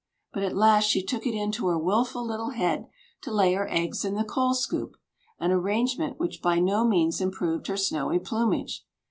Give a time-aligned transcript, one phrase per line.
[0.33, 2.87] But at last she took it into her wilful little head
[3.21, 4.97] to lay her eggs in the coal scoop,
[5.37, 8.83] an arrangement which by no means improved her snowy plumage.